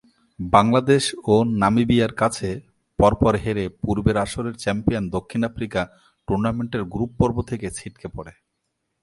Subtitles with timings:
[0.39, 1.03] বাংলাদেশ
[1.27, 2.49] ও নামিবিয়ার কাছে
[2.99, 5.81] পর-পর হেরে, পূর্বের আসরের চ্যাম্পিয়ন দক্ষিণ আফ্রিকা
[6.27, 8.33] টুর্নামেন্টের গ্রুপ পর্বে থেকে ছিটকে পড়ে।